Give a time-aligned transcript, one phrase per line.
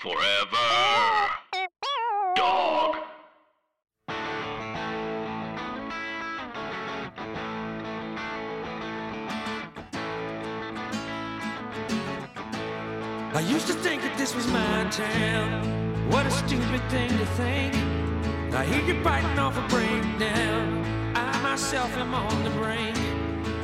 [0.00, 0.16] Forever.
[2.34, 2.96] Dog.
[13.34, 16.08] I used to think that this was my town.
[16.10, 17.74] What a stupid thing to think.
[18.54, 21.12] I hear you biting off a breakdown.
[21.14, 22.96] I myself am on the brink.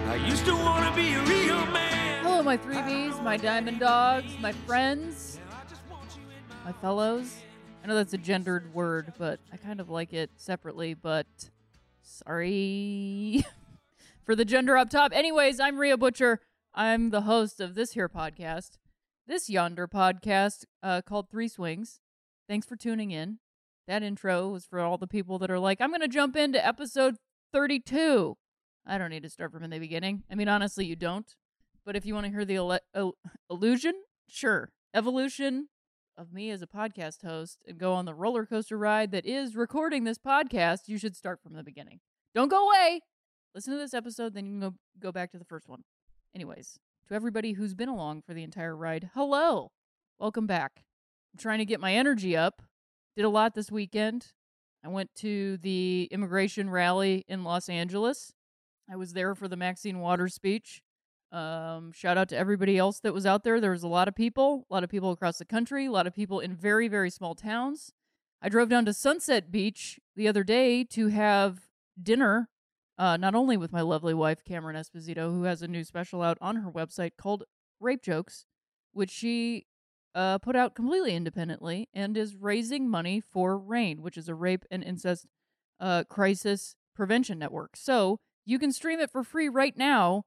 [0.06, 2.22] I used to want to be a real man.
[2.22, 5.35] Hello, my three Bs, my diamond dogs, my friends,
[6.66, 7.32] my fellows.
[7.84, 11.50] I know that's a gendered word, but I kind of like it separately, but
[12.02, 13.44] sorry
[14.24, 15.12] for the gender up top.
[15.14, 16.40] Anyways, I'm Rhea Butcher.
[16.74, 18.78] I'm the host of this here podcast,
[19.28, 22.00] this yonder podcast uh, called Three Swings.
[22.48, 23.38] Thanks for tuning in.
[23.86, 26.66] That intro was for all the people that are like, I'm going to jump into
[26.66, 27.14] episode
[27.52, 28.36] 32.
[28.84, 30.24] I don't need to start from the beginning.
[30.28, 31.32] I mean, honestly, you don't.
[31.84, 33.16] But if you want to hear the ele- il-
[33.50, 33.94] illusion,
[34.26, 34.72] sure.
[34.92, 35.68] Evolution
[36.18, 39.54] of me as a podcast host and go on the roller coaster ride that is
[39.54, 42.00] recording this podcast, you should start from the beginning.
[42.34, 43.02] Don't go away.
[43.54, 45.84] Listen to this episode, then you can go, go back to the first one.
[46.34, 49.72] Anyways, to everybody who's been along for the entire ride, hello.
[50.18, 50.84] Welcome back.
[51.32, 52.62] I'm trying to get my energy up.
[53.14, 54.32] Did a lot this weekend.
[54.84, 58.32] I went to the immigration rally in Los Angeles.
[58.90, 60.82] I was there for the Maxine Waters speech.
[61.36, 63.60] Um, shout out to everybody else that was out there.
[63.60, 66.06] There was a lot of people, a lot of people across the country, a lot
[66.06, 67.92] of people in very, very small towns.
[68.40, 71.66] I drove down to Sunset Beach the other day to have
[72.02, 72.48] dinner,
[72.96, 76.38] uh, not only with my lovely wife, Cameron Esposito, who has a new special out
[76.40, 77.44] on her website called
[77.80, 78.46] Rape Jokes,
[78.94, 79.66] which she
[80.14, 84.64] uh, put out completely independently and is raising money for RAINN, which is a rape
[84.70, 85.26] and incest
[85.80, 87.76] uh, crisis prevention network.
[87.76, 90.22] So you can stream it for free right now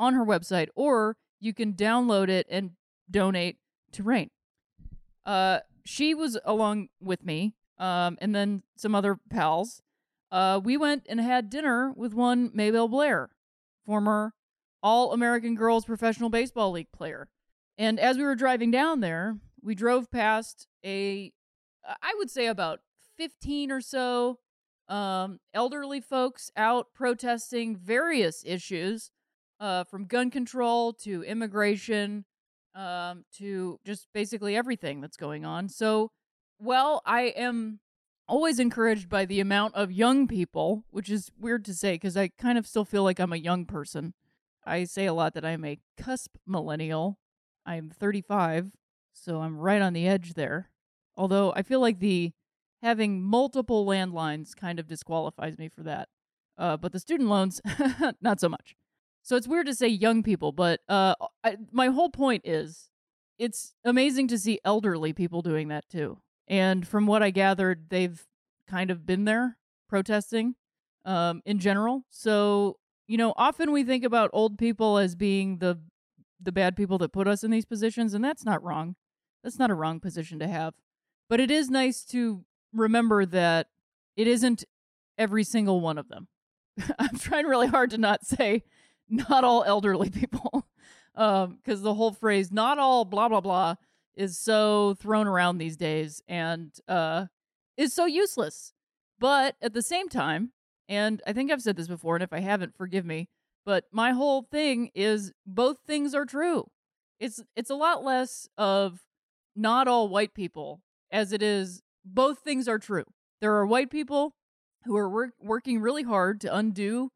[0.00, 2.70] on her website, or you can download it and
[3.10, 3.58] donate
[3.92, 4.30] to RAINN.
[5.26, 9.82] Uh, she was along with me, um, and then some other pals.
[10.32, 13.30] Uh, we went and had dinner with one Maybelle Blair,
[13.84, 14.32] former
[14.82, 17.28] All American Girls Professional Baseball League player.
[17.76, 21.32] And as we were driving down there, we drove past a,
[21.84, 22.80] I would say about
[23.18, 24.38] 15 or so
[24.88, 29.10] um, elderly folks out protesting various issues
[29.60, 32.24] uh, from gun control to immigration
[32.74, 35.68] um, to just basically everything that's going on.
[35.68, 36.10] So,
[36.58, 37.80] well, I am
[38.26, 42.28] always encouraged by the amount of young people, which is weird to say because I
[42.28, 44.14] kind of still feel like I'm a young person.
[44.64, 47.18] I say a lot that I'm a cusp millennial.
[47.66, 48.72] I'm 35,
[49.12, 50.70] so I'm right on the edge there.
[51.16, 52.32] Although I feel like the
[52.82, 56.08] having multiple landlines kind of disqualifies me for that.
[56.56, 57.60] Uh, but the student loans,
[58.20, 58.76] not so much.
[59.22, 61.14] So it's weird to say young people, but uh,
[61.44, 62.90] I, my whole point is
[63.38, 66.18] it's amazing to see elderly people doing that too.
[66.48, 68.22] And from what I gathered, they've
[68.68, 69.56] kind of been there
[69.88, 70.56] protesting
[71.04, 72.04] um, in general.
[72.10, 75.80] So, you know, often we think about old people as being the
[76.42, 78.96] the bad people that put us in these positions, and that's not wrong.
[79.44, 80.74] That's not a wrong position to have.
[81.28, 83.68] But it is nice to remember that
[84.16, 84.64] it isn't
[85.18, 86.28] every single one of them.
[86.98, 88.64] I'm trying really hard to not say
[89.28, 90.66] not all elderly people.
[91.16, 93.74] Um because the whole phrase not all blah blah blah
[94.14, 97.26] is so thrown around these days and uh
[97.76, 98.72] is so useless.
[99.18, 100.52] But at the same time
[100.88, 103.28] and i think i've said this before and if i haven't forgive me
[103.64, 106.70] but my whole thing is both things are true.
[107.18, 109.00] It's it's a lot less of
[109.54, 113.04] not all white people as it is both things are true.
[113.40, 114.34] There are white people
[114.84, 117.10] who are work, working really hard to undo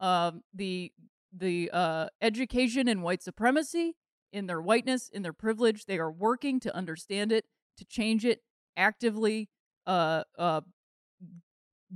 [0.00, 0.92] um, the
[1.36, 3.96] the uh, education in white supremacy,
[4.32, 5.86] in their whiteness, in their privilege.
[5.86, 7.44] They are working to understand it,
[7.78, 8.42] to change it,
[8.76, 9.48] actively
[9.86, 10.60] uh, uh,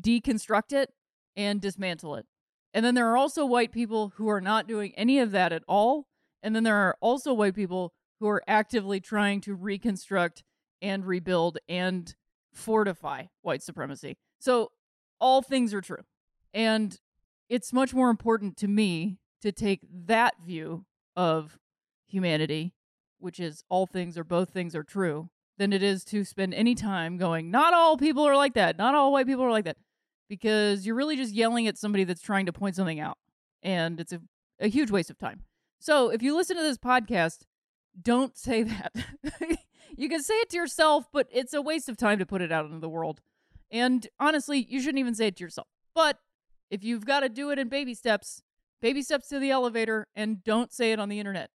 [0.00, 0.90] deconstruct it,
[1.36, 2.26] and dismantle it.
[2.72, 5.62] And then there are also white people who are not doing any of that at
[5.68, 6.08] all.
[6.42, 10.42] And then there are also white people who are actively trying to reconstruct
[10.82, 12.14] and rebuild and
[12.52, 14.16] fortify white supremacy.
[14.38, 14.72] So
[15.20, 16.04] all things are true.
[16.52, 16.98] And
[17.48, 21.58] it's much more important to me to take that view of
[22.06, 22.72] humanity,
[23.18, 26.74] which is all things or both things are true, than it is to spend any
[26.74, 28.78] time going, not all people are like that.
[28.78, 29.76] Not all white people are like that.
[30.30, 33.18] Because you're really just yelling at somebody that's trying to point something out.
[33.62, 34.20] And it's a,
[34.58, 35.42] a huge waste of time.
[35.78, 37.40] So if you listen to this podcast,
[38.00, 38.92] don't say that.
[39.94, 42.50] you can say it to yourself, but it's a waste of time to put it
[42.50, 43.20] out into the world.
[43.70, 45.68] And honestly, you shouldn't even say it to yourself.
[45.94, 46.18] But
[46.70, 48.42] if you've got to do it in baby steps,
[48.84, 51.48] baby steps to the elevator, and don't say it on the internet.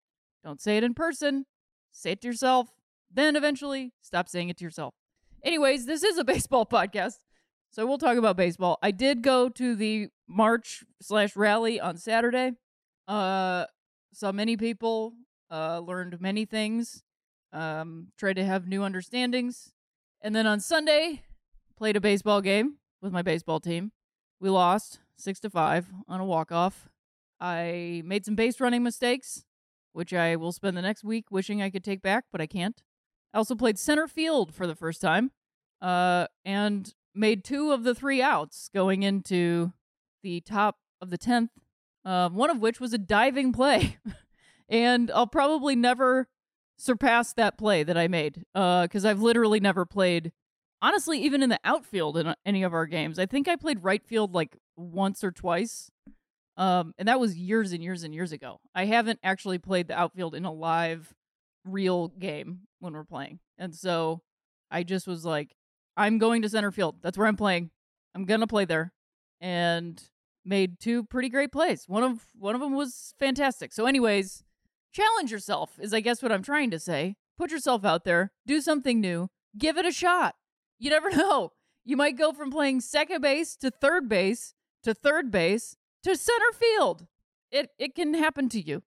[0.43, 1.45] Don't say it in person.
[1.93, 2.71] Say it to yourself.
[3.13, 4.95] Then eventually stop saying it to yourself.
[5.45, 7.17] Anyways, this is a baseball podcast.
[7.71, 8.79] So we'll talk about baseball.
[8.83, 12.53] I did go to the march slash rally on Saturday.
[13.07, 13.67] Uh
[14.15, 15.13] saw many people,
[15.51, 17.03] uh learned many things,
[17.53, 19.75] um, tried to have new understandings.
[20.23, 21.25] And then on Sunday,
[21.77, 23.93] played a baseball game with my baseball team.
[24.41, 26.89] We lost six to five on a walk off.
[27.41, 29.45] I made some base running mistakes,
[29.93, 32.83] which I will spend the next week wishing I could take back, but I can't.
[33.33, 35.33] I also played center field for the first time,
[35.81, 39.73] uh, and made two of the three outs going into
[40.23, 41.51] the top of the tenth.
[42.05, 43.99] Uh, one of which was a diving play,
[44.69, 46.29] and I'll probably never
[46.79, 50.33] surpass that play that I made because uh, I've literally never played.
[50.81, 54.03] Honestly, even in the outfield in any of our games, I think I played right
[54.03, 55.91] field like once or twice,
[56.59, 58.61] um, and that was years and years and years ago.
[58.75, 61.15] I haven't actually played the outfield in a live,
[61.65, 64.21] real game when we're playing, and so
[64.71, 65.57] I just was like,
[65.97, 66.97] I'm going to center field.
[67.01, 67.71] That's where I'm playing.
[68.15, 68.93] I'm gonna play there,
[69.41, 70.03] and
[70.45, 71.85] made two pretty great plays.
[71.87, 73.73] One of one of them was fantastic.
[73.73, 74.43] So, anyways,
[74.93, 77.17] challenge yourself is I guess what I'm trying to say.
[77.37, 80.35] Put yourself out there, do something new, give it a shot.
[80.79, 81.53] You never know.
[81.85, 86.53] You might go from playing second base to third base to third base to center
[86.55, 87.07] field.
[87.51, 88.83] It it can happen to you.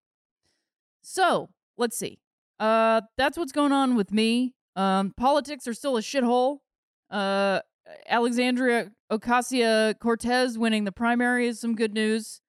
[1.02, 2.18] So, let's see.
[2.60, 4.54] Uh that's what's going on with me.
[4.76, 6.58] Um politics are still a shithole.
[7.10, 7.60] Uh
[8.08, 12.40] Alexandria Ocasio Cortez winning the primary is some good news.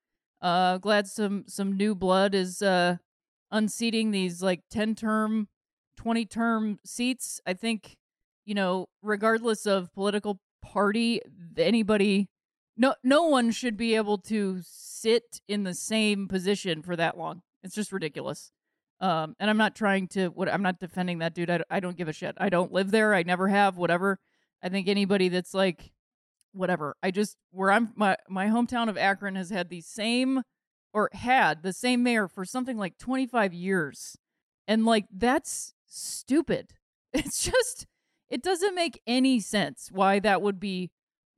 [0.41, 2.97] Uh glad some some new blood is uh
[3.51, 5.47] unseating these like 10 term
[5.97, 7.41] 20 term seats.
[7.47, 7.95] I think
[8.45, 11.21] you know, regardless of political party,
[11.57, 12.27] anybody
[12.77, 17.41] no no one should be able to sit in the same position for that long.
[17.63, 18.51] It's just ridiculous.
[18.99, 21.49] Um, and I'm not trying to what I'm not defending that dude.
[21.49, 22.35] I, I don't give a shit.
[22.37, 23.13] I don't live there.
[23.13, 23.77] I never have.
[23.77, 24.19] Whatever.
[24.63, 25.91] I think anybody that's like,
[26.53, 26.95] whatever.
[27.03, 30.43] I just where I'm my my hometown of Akron has had the same
[30.93, 34.17] or had the same mayor for something like 25 years,
[34.67, 36.73] and like that's stupid.
[37.15, 37.85] It's just
[38.31, 40.89] it doesn't make any sense why that would be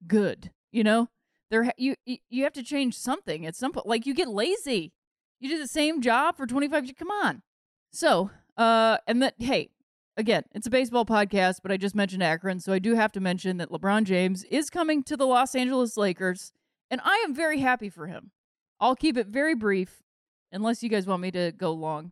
[0.07, 0.51] good.
[0.71, 1.09] You know,
[1.49, 3.87] there you you have to change something at some point.
[3.87, 4.93] Like you get lazy.
[5.39, 6.95] You do the same job for 25 years.
[6.97, 7.41] Come on.
[7.91, 9.69] So, uh, and that hey,
[10.17, 13.19] again, it's a baseball podcast, but I just mentioned Akron, so I do have to
[13.19, 16.51] mention that LeBron James is coming to the Los Angeles Lakers,
[16.89, 18.31] and I am very happy for him.
[18.79, 20.03] I'll keep it very brief,
[20.51, 22.11] unless you guys want me to go long,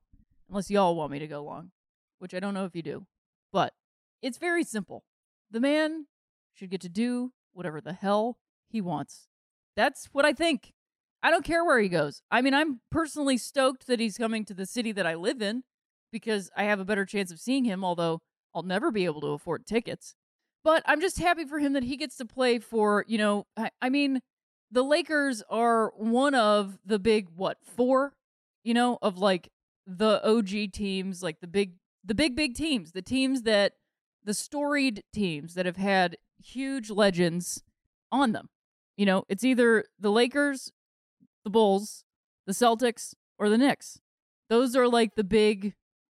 [0.49, 1.71] unless y'all want me to go long,
[2.19, 3.05] which I don't know if you do,
[3.51, 3.73] but
[4.21, 5.03] it's very simple.
[5.51, 6.07] The man
[6.53, 8.37] should get to do whatever the hell
[8.73, 9.27] he wants.
[9.77, 10.73] That's what I think.
[11.21, 12.21] I don't care where he goes.
[12.29, 15.63] I mean, I'm personally stoked that he's coming to the city that I live in
[16.11, 18.19] because I have a better chance of seeing him, although
[18.53, 20.15] I'll never be able to afford tickets.
[20.63, 23.69] But I'm just happy for him that he gets to play for, you know, I,
[23.81, 24.21] I mean,
[24.71, 28.13] the Lakers are one of the big, what, four,
[28.63, 29.49] you know, of like
[29.85, 33.73] the OG teams, like the big, the big, big teams, the teams that,
[34.25, 37.61] the storied teams that have had huge legends
[38.11, 38.49] on them.
[38.97, 40.71] You know, it's either the Lakers,
[41.43, 42.03] the Bulls,
[42.45, 43.99] the Celtics, or the Knicks.
[44.49, 45.73] Those are like the big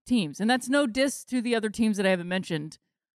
[0.05, 0.39] teams.
[0.39, 2.77] And that's no diss to the other teams that I haven't mentioned.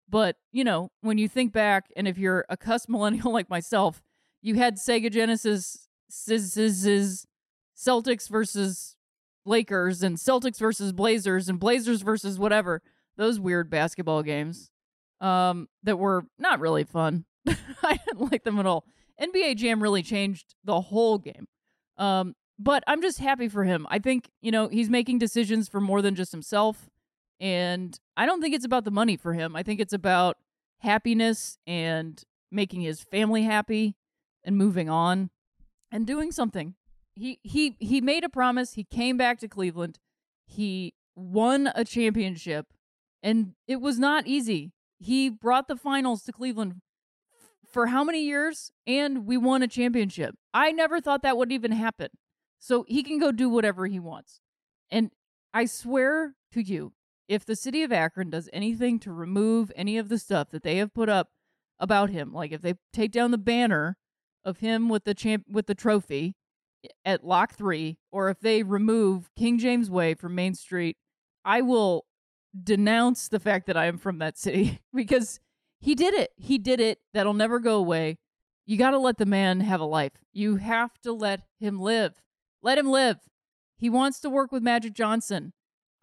[0.08, 4.02] But, you know, when you think back, and if you're a cuss millennial like myself,
[4.42, 8.96] you had Sega Genesis, Celtics versus
[9.44, 12.82] Lakers, and Celtics versus Blazers, and Blazers versus whatever.
[13.16, 14.70] Those weird basketball games
[15.20, 17.24] um, that were not really fun.
[17.82, 18.84] I didn't like them at all.
[19.20, 21.46] NBA Jam really changed the whole game.
[21.98, 23.86] Um, but I'm just happy for him.
[23.90, 26.88] I think, you know, he's making decisions for more than just himself.
[27.38, 29.54] And I don't think it's about the money for him.
[29.54, 30.36] I think it's about
[30.80, 33.94] happiness and making his family happy
[34.44, 35.30] and moving on
[35.90, 36.74] and doing something.
[37.14, 38.74] He he he made a promise.
[38.74, 39.98] He came back to Cleveland.
[40.46, 42.66] He won a championship
[43.22, 44.72] and it was not easy.
[44.98, 46.76] He brought the finals to Cleveland
[47.76, 50.34] for how many years and we won a championship.
[50.54, 52.08] I never thought that would even happen.
[52.58, 54.40] So he can go do whatever he wants.
[54.90, 55.10] And
[55.52, 56.94] I swear to you,
[57.28, 60.78] if the city of Akron does anything to remove any of the stuff that they
[60.78, 61.28] have put up
[61.78, 63.98] about him, like if they take down the banner
[64.42, 66.34] of him with the champ with the trophy
[67.04, 70.96] at Lock 3 or if they remove King James Way from Main Street,
[71.44, 72.06] I will
[72.58, 75.40] denounce the fact that I am from that city because
[75.80, 76.30] he did it.
[76.36, 76.98] He did it.
[77.12, 78.18] That'll never go away.
[78.66, 80.12] You got to let the man have a life.
[80.32, 82.22] You have to let him live.
[82.62, 83.18] Let him live.
[83.76, 85.52] He wants to work with Magic Johnson.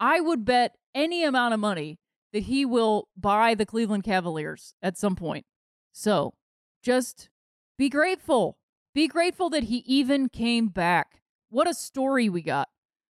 [0.00, 1.98] I would bet any amount of money
[2.32, 5.44] that he will buy the Cleveland Cavaliers at some point.
[5.92, 6.34] So
[6.82, 7.28] just
[7.76, 8.56] be grateful.
[8.94, 11.20] Be grateful that he even came back.
[11.50, 12.68] What a story we got.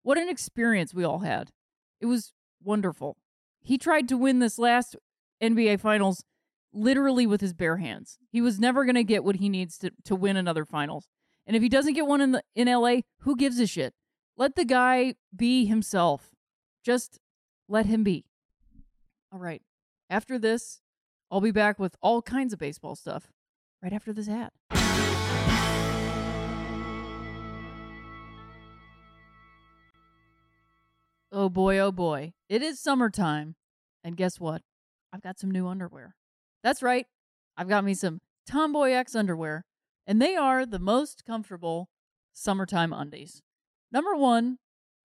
[0.04, 1.50] What an experience we all had.
[2.00, 3.18] It was wonderful.
[3.62, 4.96] He tried to win this last
[5.42, 6.24] NBA Finals
[6.74, 8.18] literally with his bare hands.
[8.32, 11.08] He was never going to get what he needs to, to win another finals.
[11.46, 13.94] And if he doesn't get one in the in LA, who gives a shit?
[14.38, 16.30] Let the guy be himself.
[16.84, 17.20] Just
[17.68, 18.26] let him be.
[19.32, 19.62] All right.
[20.10, 20.82] After this,
[21.32, 23.32] I'll be back with all kinds of baseball stuff
[23.82, 24.52] right after this ad.
[31.32, 32.34] Oh boy, oh boy.
[32.48, 33.56] It is summertime.
[34.04, 34.62] And guess what?
[35.14, 36.16] I've got some new underwear.
[36.64, 37.06] That's right.
[37.58, 39.66] I've got me some Tomboy X underwear,
[40.08, 41.90] and they are the most comfortable
[42.34, 43.42] summertime undies.
[43.92, 44.58] Number one,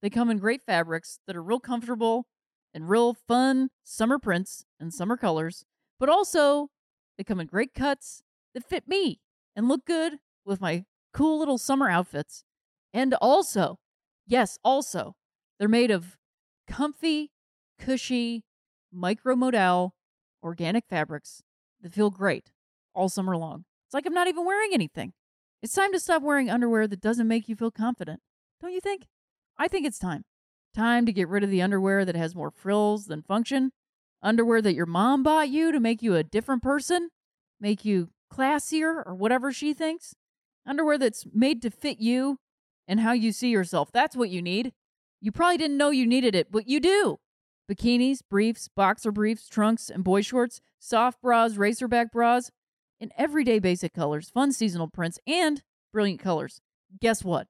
[0.03, 2.27] they come in great fabrics that are real comfortable
[2.73, 5.65] and real fun summer prints and summer colors,
[5.99, 6.69] but also
[7.17, 8.23] they come in great cuts
[8.55, 9.21] that fit me
[9.57, 12.45] and look good with my cool little summer outfits.
[12.93, 13.79] And also,
[14.27, 15.17] yes, also,
[15.59, 16.17] they're made of
[16.69, 17.31] comfy,
[17.79, 18.45] cushy,
[18.95, 19.93] micromodal
[20.45, 21.43] organic fabrics
[21.83, 22.53] that feel great
[22.95, 23.65] all summer long.
[23.87, 25.13] It's like I'm not even wearing anything.
[25.63, 28.21] It's time to stop wearing underwear that doesn't make you feel confident.
[28.61, 29.07] Don't you think?
[29.59, 30.25] I think it's time.
[30.75, 33.73] Time to get rid of the underwear that has more frills than function.
[34.23, 37.11] Underwear that your mom bought you to make you a different person,
[37.61, 40.15] make you classier, or whatever she thinks.
[40.67, 42.39] Underwear that's made to fit you
[42.89, 43.93] and how you see yourself.
[43.93, 44.73] That's what you need.
[45.21, 47.19] You probably didn't know you needed it, but you do.
[47.71, 52.51] Bikinis, briefs, boxer briefs, trunks, and boy shorts, soft bras, racerback bras,
[53.01, 56.61] in everyday basic colors, fun seasonal prints, and brilliant colors.
[57.01, 57.47] Guess what?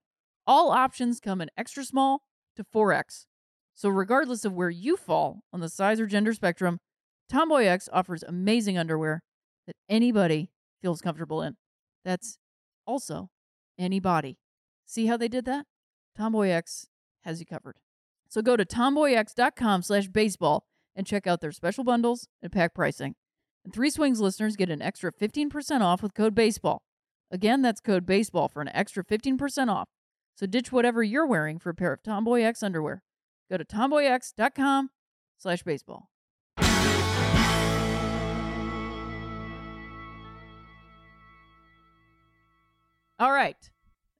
[0.47, 2.23] All options come in extra small
[2.56, 3.26] to 4X.
[3.75, 6.78] So, regardless of where you fall on the size or gender spectrum,
[7.28, 9.23] Tomboy X offers amazing underwear
[9.66, 11.56] that anybody feels comfortable in.
[12.04, 12.38] That's
[12.87, 13.30] also
[13.78, 14.38] anybody.
[14.85, 15.66] See how they did that?
[16.16, 16.87] Tomboy X
[17.23, 17.76] has you covered.
[18.34, 23.14] So go to tomboyx.com slash baseball and check out their special bundles and pack pricing.
[23.64, 26.80] And Three Swings listeners get an extra 15% off with code BASEBALL.
[27.30, 29.88] Again, that's code BASEBALL for an extra 15% off.
[30.34, 33.04] So ditch whatever you're wearing for a pair of Tomboy X underwear.
[33.48, 34.90] Go to tomboyx.com
[35.38, 36.08] slash baseball.
[43.20, 43.70] All right.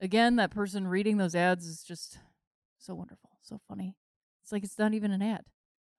[0.01, 2.19] Again, that person reading those ads is just
[2.79, 3.97] so wonderful, so funny.
[4.45, 5.45] It's like it's not even an ad.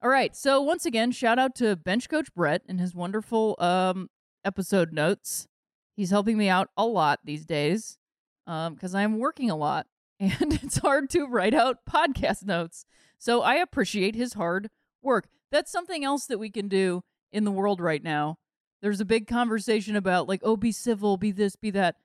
[0.03, 0.35] All right.
[0.35, 4.09] So once again, shout out to bench coach Brett and his wonderful um
[4.43, 5.47] episode notes.
[5.95, 7.97] He's helping me out a lot these days
[8.45, 9.87] because um, I'm working a lot
[10.19, 12.85] and it's hard to write out podcast notes.
[13.17, 14.69] So I appreciate his hard
[15.01, 15.27] work.
[15.51, 18.37] That's something else that we can do in the world right now.
[18.83, 21.95] There's a big conversation about like, oh, be civil, be this, be that.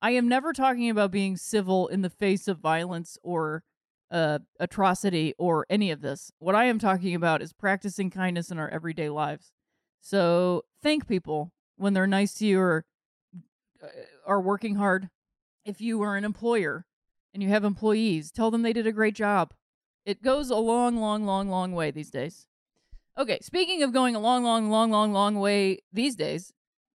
[0.00, 3.64] I am never talking about being civil in the face of violence or
[4.10, 6.32] uh, atrocity or any of this.
[6.38, 9.52] What I am talking about is practicing kindness in our everyday lives.
[10.00, 12.84] So thank people when they're nice to you or
[13.82, 13.86] uh,
[14.26, 15.10] are working hard.
[15.64, 16.86] If you are an employer
[17.34, 19.52] and you have employees, tell them they did a great job.
[20.06, 22.46] It goes a long, long, long, long way these days.
[23.18, 26.52] Okay, speaking of going a long, long, long, long, long way these days,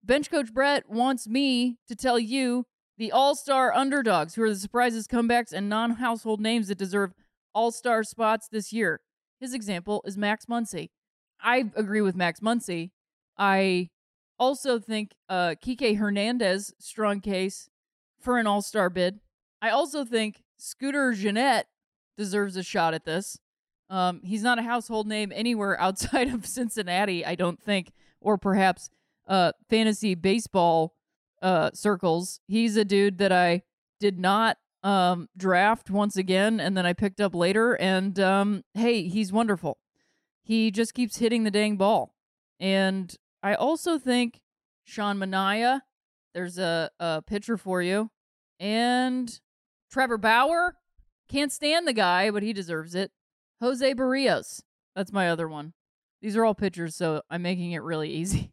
[0.03, 2.65] bench coach Brett wants me to tell you
[2.99, 7.13] the all star underdogs, who are the surprises, comebacks, and non household names that deserve
[7.55, 8.99] all star spots this year.
[9.39, 10.89] His example is Max Muncy.
[11.41, 12.91] I agree with Max Muncy.
[13.37, 13.89] I
[14.37, 17.69] also think uh, Kike Hernandez, strong case
[18.19, 19.21] for an all star bid.
[19.61, 21.67] I also think Scooter Gennett
[22.17, 23.39] deserves a shot at this.
[23.89, 28.89] Um, he's not a household name anywhere outside of Cincinnati, I don't think, or perhaps
[29.25, 30.95] uh, fantasy baseball
[31.41, 32.39] uh, circles.
[32.47, 33.63] He's a dude that I
[33.99, 37.73] did not um, draft once again, and then I picked up later.
[37.73, 39.77] And um, hey, he's wonderful.
[40.43, 42.15] He just keeps hitting the dang ball.
[42.59, 44.41] And I also think
[44.83, 45.81] Sean Manaea,
[46.33, 48.09] there's a, a pitcher for you.
[48.59, 49.39] And
[49.91, 50.75] Trevor Bauer,
[51.29, 53.11] can't stand the guy, but he deserves it.
[53.61, 54.63] Jose Berrios,
[54.95, 55.73] that's my other one.
[56.21, 58.51] These are all pitchers, so I'm making it really easy.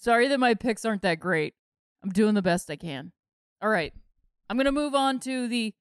[0.00, 1.52] Sorry that my picks aren't that great.
[2.02, 3.12] I'm doing the best I can.
[3.60, 3.92] All right.
[4.48, 5.74] I'm going to move on to the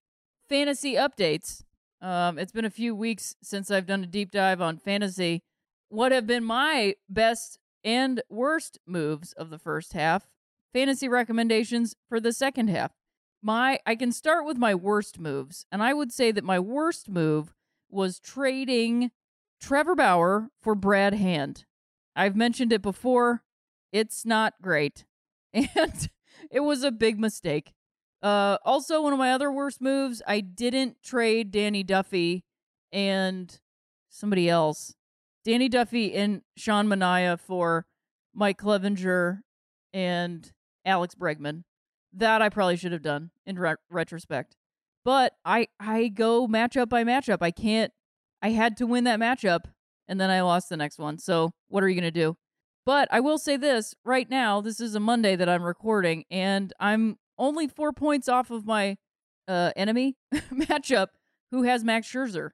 [0.50, 1.64] fantasy updates.
[2.02, 5.42] Um, it's been a few weeks since I've done a deep dive on fantasy.
[5.88, 10.28] What have been my best and worst moves of the first half?
[10.74, 12.92] Fantasy recommendations for the second half.
[13.42, 17.10] My I can start with my worst moves, and I would say that my worst
[17.10, 17.54] move
[17.90, 19.12] was trading
[19.62, 21.64] Trevor Bauer for Brad Hand.
[22.18, 23.44] I've mentioned it before.
[23.92, 25.06] It's not great.
[25.76, 26.10] And
[26.52, 27.74] it was a big mistake.
[28.22, 32.44] Uh, also, one of my other worst moves, I didn't trade Danny Duffy
[32.92, 33.60] and
[34.10, 34.96] somebody else.
[35.44, 37.86] Danny Duffy and Sean Manaea for
[38.34, 39.40] Mike Clevinger
[39.94, 40.52] and
[40.86, 41.64] Alex Bregman.
[42.14, 44.56] That I probably should have done in re- retrospect.
[45.06, 47.38] But I I go matchup by matchup.
[47.42, 47.92] I can't
[48.42, 49.66] I had to win that matchup
[50.08, 51.20] and then I lost the next one.
[51.20, 52.36] So, what are you to do?
[52.90, 56.74] But I will say this right now, this is a Monday that I'm recording, and
[56.80, 58.98] I'm only four points off of my
[59.48, 61.10] uh, enemy matchup
[61.52, 62.50] who has Max Scherzer.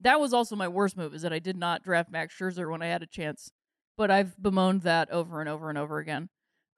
[0.00, 2.82] That was also my worst move, is that I did not draft Max Scherzer when
[2.82, 3.52] I had a chance.
[3.96, 6.30] But I've bemoaned that over and over and over again.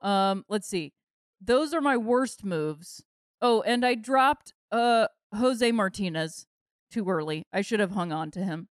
[0.03, 0.93] Um, let's see.
[1.41, 3.03] Those are my worst moves.
[3.41, 6.45] Oh, and I dropped uh Jose Martinez
[6.93, 7.47] too early.
[7.55, 8.69] I should have hung on to him.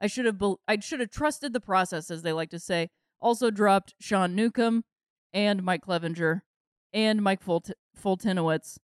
[0.00, 2.90] I should have be- I should have trusted the process, as they like to say.
[3.20, 4.84] Also dropped Sean Newcomb
[5.32, 6.40] and Mike Clevinger
[6.92, 8.78] and Mike Foltynewicz.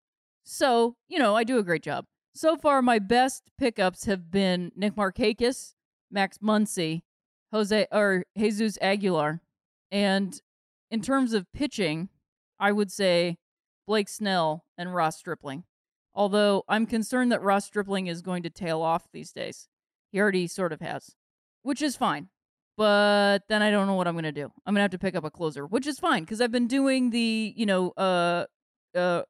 [0.44, 2.06] So, you know, I do a great job.
[2.34, 5.74] So far, my best pickups have been Nick Markakis,
[6.12, 7.02] Max Muncy,
[7.52, 9.42] Jose or Jesus Aguilar.
[9.92, 10.40] And
[10.92, 12.10] in terms of pitching,
[12.60, 13.38] I would say
[13.88, 15.64] Blake Snell and Ross Stripling.
[16.14, 19.68] Although I'm concerned that Ross Stripling is going to tail off these days.
[20.12, 21.16] He already sort of has,
[21.62, 22.30] which is fine.
[22.78, 24.52] But then I don't know what I'm to do.
[24.66, 27.10] I'm to have to pick up a closer, which is fine because I've been doing
[27.10, 28.46] the, you know, uh,
[28.94, 29.24] uh,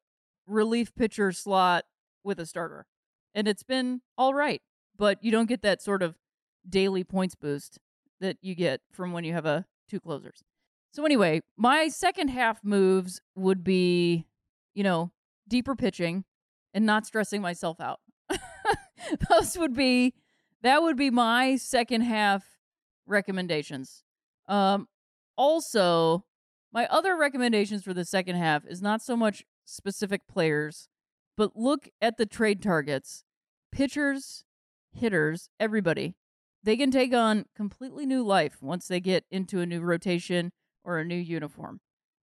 [0.48, 1.86] relief pitcher slot
[2.24, 2.88] with a starter.
[3.36, 4.62] And it's been all right.
[4.98, 6.15] But you don't get that sort of
[6.67, 7.80] daily points boost
[8.22, 10.41] that you get from when you have a two closers.
[10.91, 14.26] So anyway, my second half moves would be,
[14.74, 15.12] you know,
[15.48, 16.24] deeper pitching
[16.74, 18.00] and not stressing myself out.
[19.30, 20.13] Those would be
[20.63, 22.43] that would be my second half
[23.08, 24.04] recommendations.
[24.48, 24.88] Um
[25.38, 26.26] also,
[26.72, 30.88] my other recommendations for the second half is not so much specific players,
[31.38, 33.24] but look at the trade targets.
[33.72, 34.46] Pitchers,
[34.94, 36.15] hitters, everybody.
[36.63, 40.52] They can take on completely new life once they get into a new rotation
[40.84, 41.80] or a new uniform.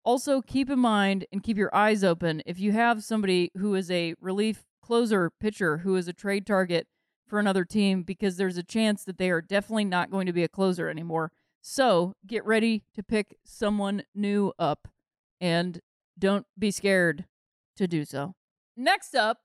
[0.05, 3.91] Also, keep in mind and keep your eyes open if you have somebody who is
[3.91, 6.87] a relief closer pitcher who is a trade target
[7.31, 10.45] for another team because there's a chance that they are definitely not going to be
[10.45, 11.33] a closer anymore.
[11.63, 14.89] So, get ready to pick someone new up
[15.41, 15.81] and
[16.19, 17.27] don't be scared
[17.77, 18.35] to do so.
[18.77, 19.39] Next up,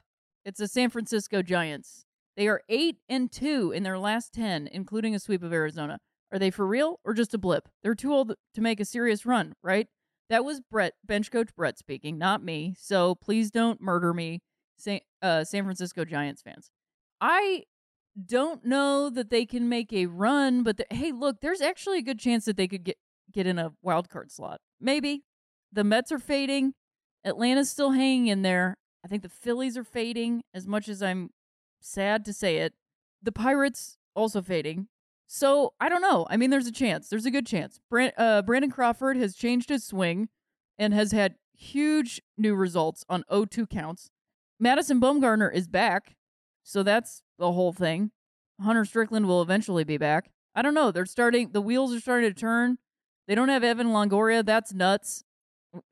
[0.43, 2.05] it's the San Francisco Giants.
[2.35, 5.99] They are 8 and 2 in their last 10, including a sweep of Arizona.
[6.31, 7.69] Are they for real or just a blip?
[7.81, 9.87] They're too old to make a serious run, right?
[10.29, 12.75] That was Brett, bench coach Brett speaking, not me.
[12.77, 14.41] So please don't murder me,
[14.77, 16.71] San, uh, San Francisco Giants fans.
[17.21, 17.63] I
[18.23, 22.03] don't know that they can make a run, but the, hey, look, there's actually a
[22.03, 22.97] good chance that they could get
[23.31, 24.61] get in a wild card slot.
[24.79, 25.23] Maybe
[25.71, 26.73] the Mets are fading,
[27.25, 28.77] Atlanta's still hanging in there.
[29.03, 30.43] I think the Phillies are fading.
[30.53, 31.31] As much as I'm
[31.81, 32.73] sad to say it,
[33.21, 34.87] the Pirates also fading.
[35.27, 36.27] So I don't know.
[36.29, 37.09] I mean, there's a chance.
[37.09, 37.79] There's a good chance.
[37.89, 40.29] Brand, uh, Brandon Crawford has changed his swing
[40.77, 44.11] and has had huge new results on 0-2 counts.
[44.59, 46.14] Madison Bumgarner is back,
[46.65, 48.11] so that's the whole thing.
[48.59, 50.31] Hunter Strickland will eventually be back.
[50.55, 50.91] I don't know.
[50.91, 51.51] They're starting.
[51.51, 52.79] The wheels are starting to turn.
[53.27, 54.43] They don't have Evan Longoria.
[54.43, 55.23] That's nuts.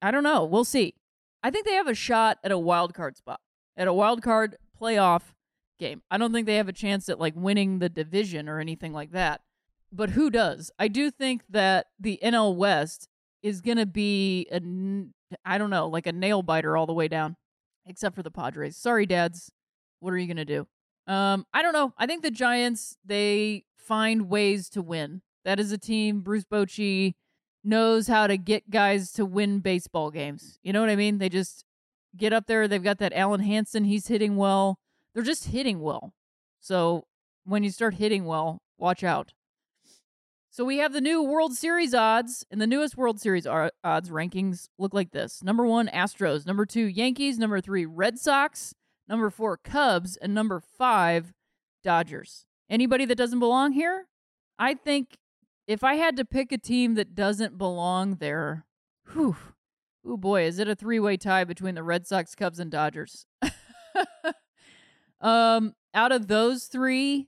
[0.02, 0.44] I don't know.
[0.44, 0.96] We'll see.
[1.44, 3.40] I think they have a shot at a wild card spot,
[3.78, 5.34] at a wild card playoff
[5.78, 6.02] game.
[6.10, 9.12] I don't think they have a chance at like winning the division or anything like
[9.12, 9.42] that.
[9.92, 10.72] But who does?
[10.80, 13.10] I do think that the NL West
[13.44, 14.60] is going to be a
[15.46, 17.36] I don't know, like a nail biter all the way down,
[17.86, 18.78] except for the Padres.
[18.78, 19.52] Sorry, dads.
[20.04, 20.68] What are you going to do?
[21.08, 21.94] Um, I don't know.
[21.98, 25.22] I think the Giants they find ways to win.
[25.46, 26.20] That is a team.
[26.20, 27.14] Bruce Bochy
[27.64, 30.60] knows how to get guys to win baseball games.
[30.62, 31.20] You know what I mean?
[31.20, 31.64] They just
[32.18, 32.68] get up there.
[32.68, 33.86] They've got that Alen Hanson.
[33.86, 34.78] He's hitting well.
[35.14, 36.14] They're just hitting well.
[36.60, 37.06] So
[37.46, 39.32] when you start hitting well, watch out.
[40.50, 44.68] So we have the new World Series odds, and the newest World Series odds rankings
[44.78, 48.76] look like this: number one, Astros; number two, Yankees; number three, Red Sox;
[49.08, 51.34] number four, Cubs; and number five,
[51.84, 52.46] Dodgers.
[52.70, 54.08] Anybody that doesn't belong here?
[54.58, 55.18] I think
[55.68, 58.66] if I had to pick a team that doesn't belong there,
[59.12, 59.36] whew,
[60.06, 63.26] oh boy, is it a three way tie between the Red Sox, Cubs, and Dodgers?
[65.22, 67.28] um, out of those three,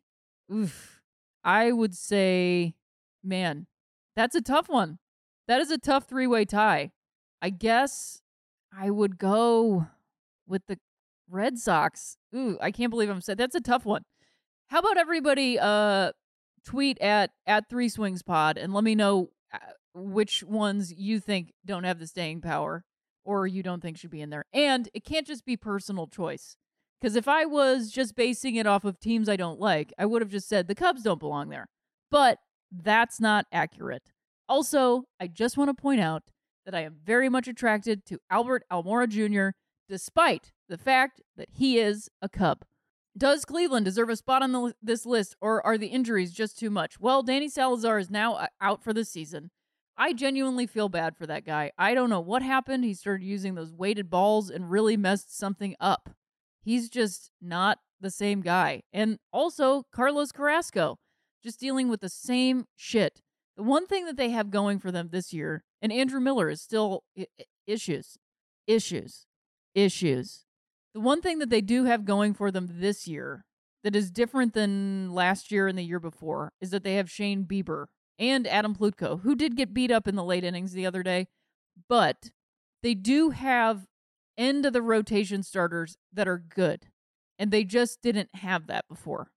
[0.52, 1.02] oof,
[1.44, 2.76] I would say,
[3.24, 3.68] man,
[4.16, 5.00] that's a tough one.
[5.48, 6.92] That is a tough three way tie.
[7.42, 8.22] I guess
[8.76, 9.88] I would go
[10.48, 10.80] with the
[11.30, 12.18] Red Sox.
[12.36, 14.04] Ooh, I can't believe I'm saying that's a tough one.
[14.68, 16.12] How about everybody uh
[16.66, 19.58] tweet at at Three Swings Pod and let me know uh,
[19.94, 22.84] which ones you think don't have the staying power
[23.24, 24.46] or you don't think should be in there.
[24.54, 26.56] And it can't just be personal choice.
[27.02, 30.22] Because if I was just basing it off of teams I don't like, I would
[30.22, 31.68] have just said the Cubs don't belong there.
[32.10, 32.40] But
[32.72, 34.12] that's not accurate.
[34.48, 36.24] Also, I just want to point out
[36.66, 39.56] that I am very much attracted to Albert Almora Jr.,
[39.88, 42.66] despite the fact that he is a Cub.
[43.18, 46.70] Does Cleveland deserve a spot on the, this list, or are the injuries just too
[46.70, 47.00] much?
[47.00, 49.52] Well, Danny Salazar is now uh, out for the season.
[49.98, 51.72] I genuinely feel bad for that guy.
[51.78, 52.84] I don't know what happened.
[52.84, 56.10] He started using those weighted balls and really messed something up.
[56.62, 58.84] He's just not the same guy.
[58.92, 60.98] And also, Carlos Carrasco,
[61.42, 63.22] just dealing with the same shit.
[63.56, 66.62] The one thing that they have going for them this year, and Andrew Miller is
[66.62, 67.04] still
[67.66, 68.18] issues,
[68.68, 69.26] issues,
[69.76, 70.46] issues.
[70.94, 73.46] The one thing that they do have going for them this year
[73.84, 77.46] that is different than last year and the year before is that they have Shane
[77.46, 77.86] Bieber
[78.18, 81.28] and Adam Plutko, who did get beat up in the late innings the other day,
[81.88, 82.32] but
[82.82, 83.86] they do have
[84.38, 86.88] end of the rotation starters that are good.
[87.38, 89.30] And they just didn't have that before.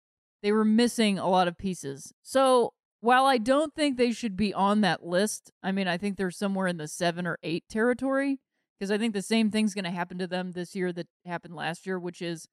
[0.42, 2.12] They were missing a lot of pieces.
[2.22, 6.16] So while I don't think they should be on that list, I mean, I think
[6.16, 8.38] they're somewhere in the seven or eight territory
[8.78, 11.54] because I think the same thing's going to happen to them this year that happened
[11.54, 12.46] last year, which is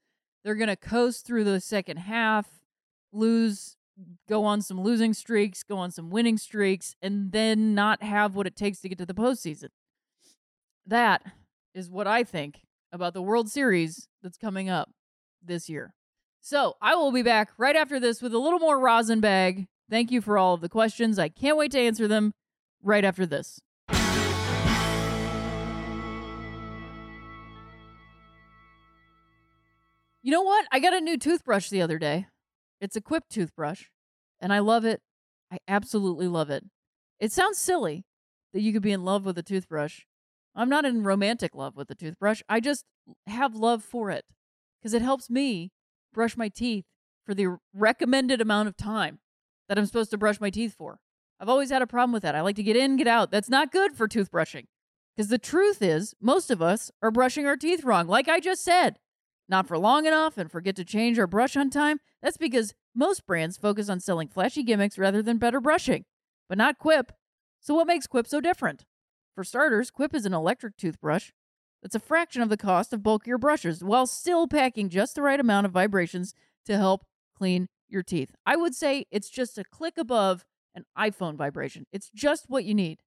[0.44, 2.48] they're going to coast through the second half,
[3.12, 3.78] lose,
[4.28, 8.48] go on some losing streaks, go on some winning streaks, and then not have what
[8.48, 9.70] it takes to get to the postseason.
[10.86, 11.24] That
[11.74, 12.62] is what I think
[12.92, 14.92] about the World Series that's coming up
[15.44, 15.94] this year.
[16.42, 19.68] So I will be back right after this with a little more rosin bag.
[19.90, 21.20] Thank you for all of the questions.
[21.20, 22.34] I can't wait to answer them
[22.84, 23.60] right after this.
[30.26, 30.66] You know what?
[30.72, 32.26] I got a new toothbrush the other day.
[32.82, 33.84] It's a Quip toothbrush,
[34.40, 35.02] and I love it.
[35.52, 36.64] I absolutely love it.
[37.20, 38.06] It sounds silly
[38.52, 40.00] that you could be in love with a toothbrush.
[40.56, 42.42] I'm not in romantic love with a toothbrush.
[42.50, 42.86] I just
[43.28, 44.26] have love for it
[44.82, 45.70] because it helps me
[46.12, 46.86] brush my teeth
[47.24, 49.20] for the recommended amount of time
[49.70, 50.98] that I'm supposed to brush my teeth for.
[51.40, 52.34] I've always had a problem with that.
[52.34, 53.30] I like to get in, get out.
[53.30, 54.66] That's not good for toothbrushing.
[55.16, 58.64] Because the truth is, most of us are brushing our teeth wrong, like I just
[58.64, 58.98] said.
[59.48, 62.00] Not for long enough and forget to change our brush on time.
[62.22, 66.06] That's because most brands focus on selling flashy gimmicks rather than better brushing,
[66.50, 67.12] but not Quip.
[67.60, 68.86] So, what makes Quip so different?
[69.36, 71.32] For starters, Quip is an electric toothbrush
[71.84, 75.40] that's a fraction of the cost of bulkier brushes while still packing just the right
[75.40, 76.34] amount of vibrations
[76.66, 77.06] to help
[77.38, 78.32] clean your teeth.
[78.46, 81.86] I would say it's just a click above an iPhone vibration.
[81.92, 83.02] It's just what you need.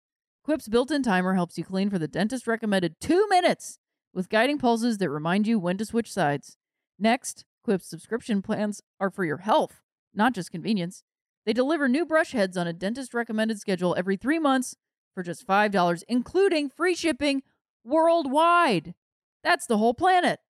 [0.44, 3.78] Quip's built in timer helps you clean for the dentist recommended two minutes
[4.12, 6.56] with guiding pulses that remind you when to switch sides.
[6.98, 9.80] Next, Quip's subscription plans are for your health,
[10.14, 11.02] not just convenience.
[11.44, 14.76] They deliver new brush heads on a dentist recommended schedule every three months
[15.14, 17.42] for just $5, including free shipping
[17.84, 18.94] worldwide.
[19.42, 20.40] That's the whole planet.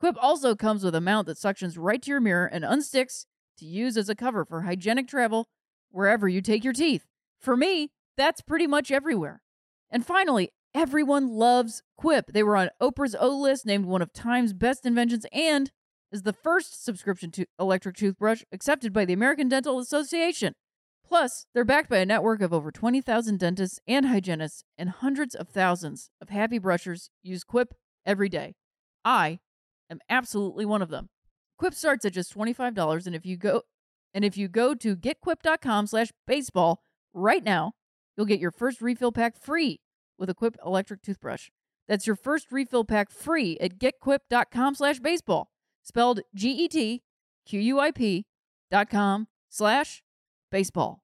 [0.00, 3.26] Quip also comes with a mount that suctions right to your mirror and unsticks
[3.58, 5.46] to use as a cover for hygienic travel
[5.90, 7.06] wherever you take your teeth.
[7.40, 9.42] For me, that's pretty much everywhere.
[9.90, 12.26] And finally, everyone loves Quip.
[12.32, 15.72] They were on Oprah's O list, named one of Time's best inventions, and
[16.12, 20.54] is the first subscription to electric toothbrush accepted by the American Dental Association.
[21.04, 25.48] Plus, they're backed by a network of over 20,000 dentists and hygienists, and hundreds of
[25.48, 27.74] thousands of happy brushers use Quip
[28.06, 28.54] every day.
[29.04, 29.40] I
[29.90, 31.08] am absolutely one of them.
[31.58, 33.62] Quip starts at just $25, and if you go
[34.14, 37.72] and if you go to getquip.com slash baseball right now,
[38.16, 39.80] you'll get your first refill pack free
[40.18, 41.50] with a Quip electric toothbrush.
[41.88, 45.50] That's your first refill pack free at getquip.com slash baseball.
[45.82, 48.26] Spelled G-E-T-Q-U-I-P
[48.70, 50.02] dot com slash
[50.50, 51.00] baseball.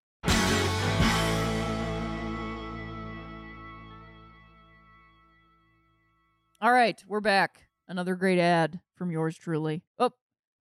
[6.61, 7.69] All right, we're back.
[7.89, 9.83] Another great ad from yours truly.
[9.99, 10.13] Oh,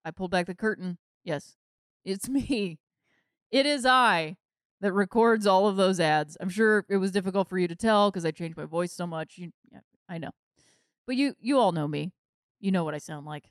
[0.04, 0.98] I pulled back the curtain.
[1.24, 1.56] Yes,
[2.04, 2.80] it's me.
[3.52, 4.38] It is I
[4.84, 6.36] that records all of those ads.
[6.42, 9.08] I'm sure it was difficult for you to tell because I changed my voice so
[9.08, 9.38] much.
[9.38, 10.32] You, yeah, I know,
[11.08, 12.12] but you you all know me.
[12.60, 13.50] You know what I sound like.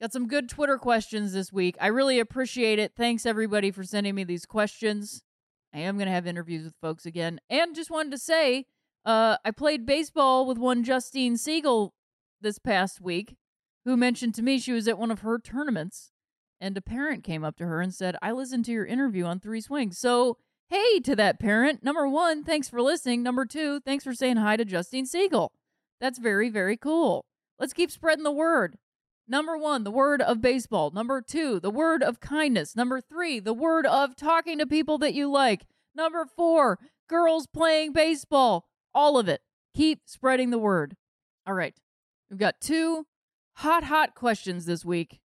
[0.00, 1.76] Got some good Twitter questions this week.
[1.80, 2.92] I really appreciate it.
[2.96, 5.22] Thanks everybody for sending me these questions.
[5.74, 7.38] I am going to have interviews with folks again.
[7.50, 8.64] And just wanted to say,
[9.04, 11.94] uh, I played baseball with one Justine Siegel
[12.40, 13.36] this past week,
[13.84, 16.11] who mentioned to me she was at one of her tournaments,
[16.62, 19.40] and a parent came up to her and said, I listened to your interview on
[19.40, 19.98] Three Swings.
[19.98, 20.38] So,
[20.70, 21.82] hey to that parent.
[21.82, 23.22] Number one, thanks for listening.
[23.22, 25.52] Number two, thanks for saying hi to Justine Siegel.
[26.00, 27.26] That's very, very cool.
[27.58, 28.78] Let's keep spreading the word.
[29.26, 30.92] Number one, the word of baseball.
[30.92, 32.76] Number two, the word of kindness.
[32.76, 35.66] Number three, the word of talking to people that you like.
[35.96, 38.66] Number four, girls playing baseball.
[38.94, 39.40] All of it.
[39.74, 40.96] Keep spreading the word.
[41.44, 41.74] All right.
[42.30, 43.06] We've got two
[43.54, 45.21] hot, hot questions this week.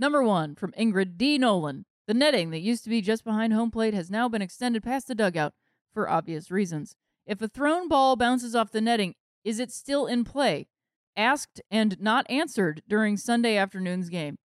[0.00, 1.36] Number one from Ingrid D.
[1.36, 1.84] Nolan.
[2.08, 5.08] The netting that used to be just behind home plate has now been extended past
[5.08, 5.52] the dugout
[5.92, 6.96] for obvious reasons.
[7.26, 10.68] If a thrown ball bounces off the netting, is it still in play?
[11.18, 14.38] Asked and not answered during Sunday afternoon's game.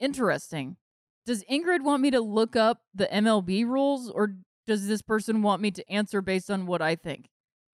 [0.00, 0.78] Interesting.
[1.26, 5.60] Does Ingrid want me to look up the MLB rules or does this person want
[5.60, 7.28] me to answer based on what I think?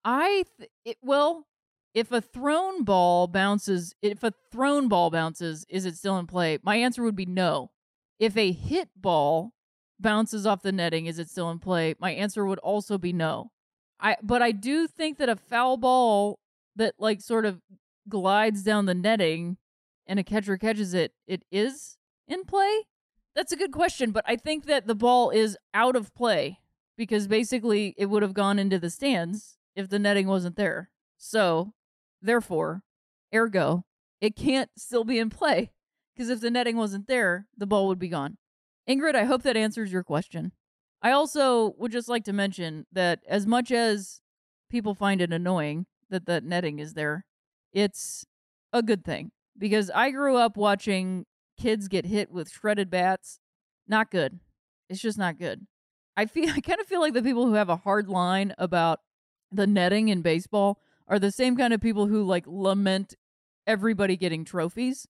[0.04, 1.46] I th- it, well,
[1.94, 6.58] if a thrown ball bounces, if a thrown ball bounces, is it still in play?
[6.62, 7.70] My answer would be no.
[8.18, 9.52] If a hit ball
[9.98, 11.94] bounces off the netting, is it still in play?
[11.98, 13.50] My answer would also be no.
[14.00, 16.38] I but I do think that a foul ball
[16.76, 17.60] that like sort of
[18.08, 19.56] glides down the netting
[20.06, 22.84] and a catcher catches it, it is in play?
[23.34, 26.58] That's a good question, but I think that the ball is out of play
[26.96, 30.90] because basically it would have gone into the stands if the netting wasn't there.
[31.18, 31.74] So,
[32.20, 32.82] therefore,
[33.34, 33.84] ergo,
[34.20, 35.72] it can't still be in play
[36.14, 38.36] because if the netting wasn't there, the ball would be gone.
[38.88, 40.52] Ingrid, I hope that answers your question.
[41.02, 44.20] I also would just like to mention that as much as
[44.68, 47.24] people find it annoying that the netting is there,
[47.72, 48.24] it's
[48.72, 51.26] a good thing because I grew up watching
[51.58, 53.38] kids get hit with shredded bats.
[53.86, 54.40] Not good.
[54.88, 55.66] It's just not good.
[56.16, 59.00] I feel I kind of feel like the people who have a hard line about
[59.52, 63.14] the netting in baseball are the same kind of people who like lament
[63.66, 65.06] everybody getting trophies.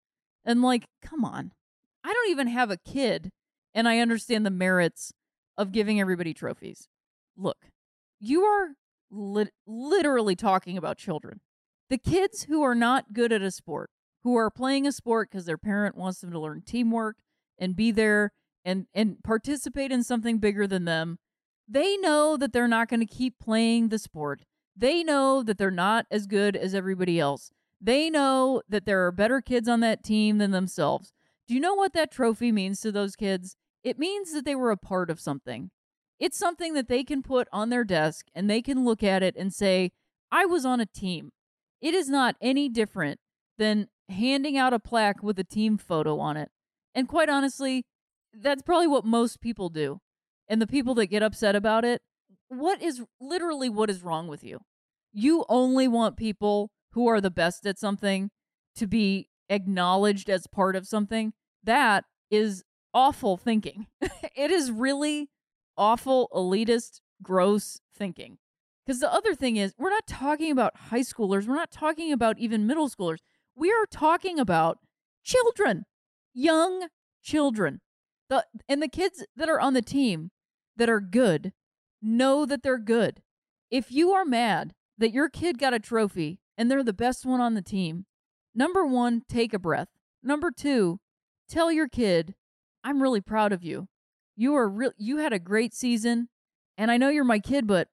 [0.45, 1.53] And like, come on.
[2.05, 3.33] I don't even have a kid
[3.75, 5.13] and I understand the merits
[5.59, 6.89] of giving everybody trophies.
[7.37, 7.71] Look,
[8.21, 8.71] you are
[9.11, 11.41] lit- literally talking about children.
[11.91, 13.91] The kids who are not good at a sport,
[14.23, 17.17] who are playing a sport because their parent wants them to learn teamwork
[17.59, 18.33] and be there
[18.65, 21.19] and and participate in something bigger than them,
[21.69, 24.43] they know that they're not going to keep playing the sport.
[24.77, 27.51] They know that they're not as good as everybody else.
[27.81, 31.13] They know that there are better kids on that team than themselves.
[31.49, 33.57] Do you know what that trophy means to those kids?
[33.83, 35.71] It means that they were a part of something.
[36.19, 39.37] It's something that they can put on their desk and they can look at it
[39.37, 39.93] and say,
[40.31, 41.33] I was on a team.
[41.81, 43.21] It is not any different
[43.59, 46.51] than handing out a plaque with a team photo on it.
[46.95, 47.85] And quite honestly,
[48.33, 50.01] that's probably what most people do.
[50.49, 52.03] And the people that get upset about it,
[52.49, 54.61] what is literally what is wrong with you?
[55.13, 58.31] You only want people who are the best at something
[58.77, 61.33] to be acknowledged as part of something.
[61.65, 63.87] That is awful thinking.
[64.01, 65.31] it is really
[65.77, 68.39] awful, elitist, gross thinking.
[68.85, 71.47] Because the other thing is, we're not talking about high schoolers.
[71.47, 73.19] We're not talking about even middle schoolers.
[73.57, 74.79] We are talking about
[75.25, 75.87] children,
[76.33, 76.89] young
[77.23, 77.81] children.
[78.29, 80.31] The, and the kids that are on the team
[80.77, 81.53] that are good
[82.03, 83.23] know that they're good.
[83.71, 87.41] If you are mad that your kid got a trophy and they're the best one
[87.41, 88.07] on the team,
[88.55, 89.89] number one, take a breath.
[90.23, 91.01] Number two,
[91.49, 92.35] tell your kid
[92.83, 93.89] I'm really proud of you.
[94.37, 96.29] You are real you had a great season
[96.79, 97.89] and I know you're my kid but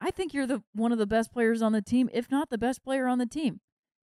[0.00, 2.58] I think you're the one of the best players on the team, if not the
[2.58, 3.60] best player on the team.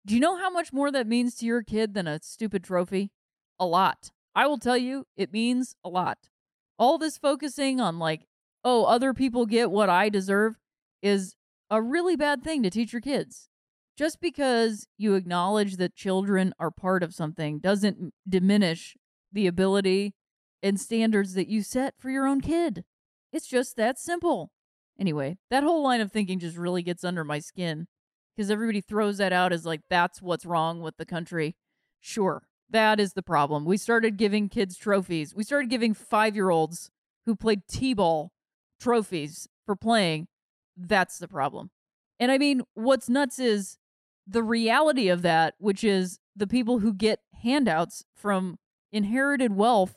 [0.06, 3.12] Do you know how much more that means to your kid than a stupid trophy?
[3.60, 4.12] A lot.
[4.36, 6.30] I will tell you, it means a lot.
[6.78, 8.26] All this focusing on like,
[8.64, 10.56] oh, other people get what I deserve
[11.02, 11.36] is
[11.70, 13.50] a really bad thing to teach your kids.
[13.98, 18.96] Just because you acknowledge that children are part of something doesn't diminish
[19.32, 20.16] the ability
[20.64, 22.86] and standards that you set for your own kid.
[23.32, 24.52] It's just that simple.
[25.00, 27.88] Anyway, that whole line of thinking just really gets under my skin
[28.36, 31.56] because everybody throws that out as like, that's what's wrong with the country.
[32.00, 33.66] Sure, that is the problem.
[33.66, 35.36] We started giving kids trophies.
[35.36, 36.90] We started giving five year olds
[37.26, 38.32] who played T ball
[38.80, 40.28] trophies for playing.
[40.76, 41.70] That's the problem.
[42.20, 43.78] And I mean, what's nuts is
[44.28, 48.58] the reality of that, which is the people who get handouts from
[48.92, 49.96] inherited wealth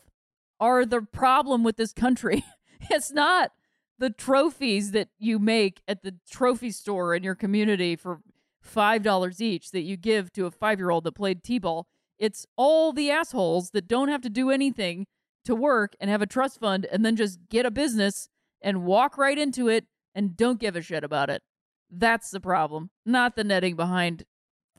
[0.58, 2.44] are the problem with this country.
[2.90, 3.52] it's not
[3.98, 8.20] the trophies that you make at the trophy store in your community for
[8.66, 11.86] $5 each that you give to a five year old that played T ball.
[12.18, 15.06] It's all the assholes that don't have to do anything
[15.44, 18.28] to work and have a trust fund and then just get a business
[18.62, 21.42] and walk right into it and don't give a shit about it.
[21.90, 24.24] That's the problem, not the netting behind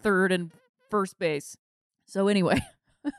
[0.01, 0.51] third and
[0.89, 1.55] first base.
[2.05, 2.59] So, anyway,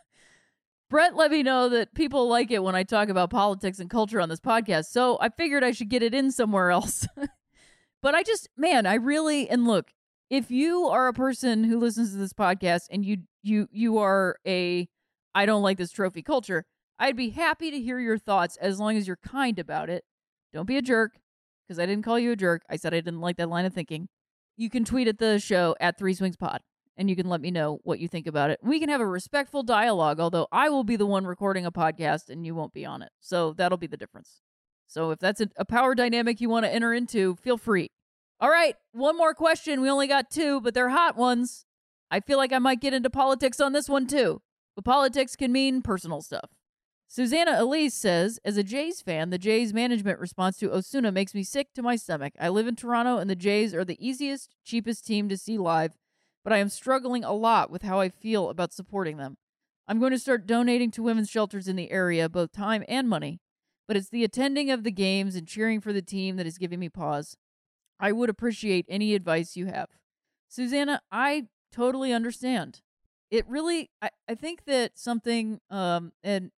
[0.91, 4.21] Brett let me know that people like it when I talk about politics and culture
[4.21, 4.87] on this podcast.
[4.87, 7.07] So, I figured I should get it in somewhere else.
[8.03, 9.93] but I just, man, I really, and look,
[10.31, 14.37] if you are a person who listens to this podcast and you you you are
[14.47, 14.89] a
[15.35, 16.67] I don't like this trophy culture,
[16.99, 20.05] I'd be happy to hear your thoughts as long as you're kind about it.
[20.53, 21.19] Don't be a jerk
[21.67, 22.63] because I didn't call you a jerk.
[22.69, 24.09] I said I didn't like that line of thinking.
[24.57, 26.61] You can tweet at the show at Three Swings Pod
[26.97, 28.59] and you can let me know what you think about it.
[28.63, 32.29] We can have a respectful dialogue, although I will be the one recording a podcast
[32.29, 33.11] and you won't be on it.
[33.21, 34.41] So that'll be the difference.
[34.89, 37.91] So if that's a, a power dynamic you want to enter into, feel free.
[38.41, 39.81] All right, one more question.
[39.81, 41.67] We only got two, but they're hot ones.
[42.11, 44.43] I feel like I might get into politics on this one too.
[44.75, 46.51] But politics can mean personal stuff.
[47.11, 51.43] Susanna Elise says, as a Jays fan, the Jays management response to Osuna makes me
[51.43, 52.35] sick to my stomach.
[52.39, 55.97] I live in Toronto, and the Jays are the easiest, cheapest team to see live,
[56.45, 59.39] but I am struggling a lot with how I feel about supporting them.
[59.89, 63.41] I'm going to start donating to women's shelters in the area, both time and money,
[63.87, 66.79] but it's the attending of the games and cheering for the team that is giving
[66.79, 67.39] me pause.
[67.99, 69.89] I would appreciate any advice you have.
[70.47, 72.83] Susanna, I totally understand.
[73.31, 76.51] It really, I, I think that something, um, and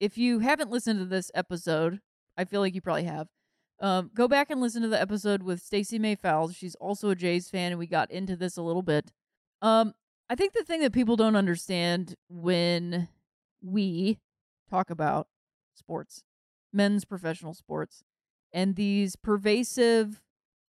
[0.00, 2.00] if you haven't listened to this episode,
[2.36, 3.28] I feel like you probably have.
[3.80, 6.54] Um, go back and listen to the episode with Stacey May Fowles.
[6.56, 9.12] She's also a Jays fan, and we got into this a little bit.
[9.62, 9.94] Um,
[10.28, 13.08] I think the thing that people don't understand when
[13.62, 14.18] we
[14.68, 15.28] talk about
[15.74, 16.22] sports,
[16.72, 18.02] men's professional sports,
[18.52, 20.20] and these pervasive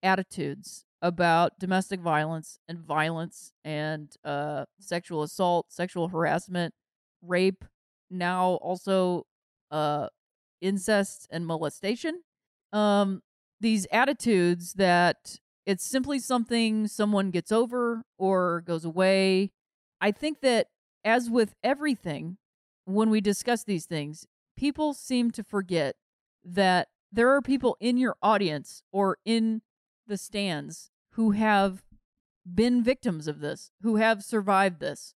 [0.03, 6.75] attitudes about domestic violence and violence and uh, sexual assault, sexual harassment,
[7.23, 7.65] rape,
[8.11, 9.27] now also
[9.71, 10.09] uh
[10.61, 12.21] incest and molestation
[12.73, 13.23] um
[13.61, 19.51] these attitudes that it's simply something someone gets over or goes away.
[20.01, 20.69] I think that
[21.05, 22.39] as with everything
[22.85, 25.97] when we discuss these things people seem to forget
[26.45, 29.61] that there are people in your audience or in
[30.07, 31.83] the stands who have
[32.47, 35.15] been victims of this who have survived this.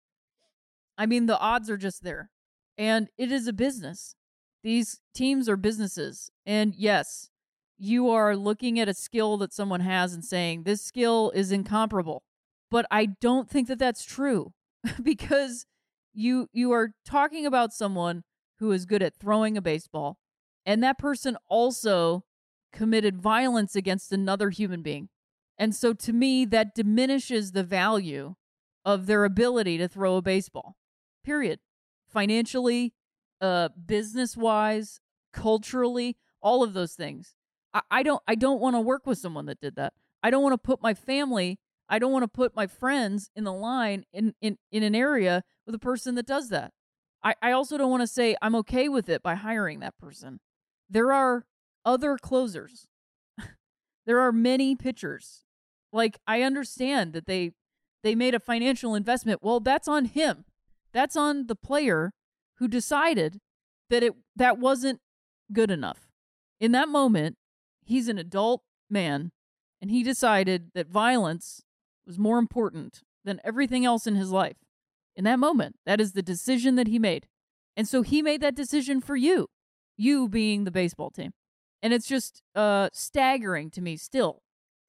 [0.98, 2.31] I mean the odds are just there
[2.82, 4.16] and it is a business.
[4.64, 6.32] These teams are businesses.
[6.48, 7.30] And yes,
[7.78, 12.24] you are looking at a skill that someone has and saying, this skill is incomparable.
[12.72, 14.54] But I don't think that that's true
[15.04, 15.68] because
[16.12, 18.24] you you are talking about someone
[18.58, 20.18] who is good at throwing a baseball
[20.66, 22.24] and that person also
[22.74, 25.10] committed violence against another human being.
[25.56, 28.34] And so to me that diminishes the value
[28.84, 30.76] of their ability to throw a baseball.
[31.24, 31.60] Period
[32.12, 32.94] financially,
[33.40, 35.00] uh, business wise,
[35.34, 37.36] culturally, all of those things.
[37.74, 39.94] I, I don't I don't want to work with someone that did that.
[40.24, 41.60] I don't want to put my family,
[41.92, 45.44] I don't want to put my friends in the line in, in, in an area
[45.66, 46.72] with a person that does that.
[47.22, 50.40] I, I also don't want to say I'm okay with it by hiring that person.
[50.90, 51.46] There are
[51.84, 52.88] other closers.
[54.06, 55.44] there are many pitchers.
[55.92, 57.52] Like I understand that they
[58.04, 59.42] they made a financial investment.
[59.44, 60.46] Well, that's on him.
[60.94, 62.14] That's on the player
[62.58, 63.40] who decided
[63.90, 65.00] that it that wasn't
[65.52, 66.08] good enough.
[66.60, 67.38] In that moment,
[67.84, 69.32] he's an adult man
[69.82, 71.64] and he decided that violence
[72.06, 74.58] was more important than everything else in his life.
[75.16, 77.28] In that moment, that is the decision that he made.
[77.76, 79.48] And so he made that decision for you,
[79.98, 81.32] you being the baseball team.
[81.82, 84.42] And it's just uh staggering to me still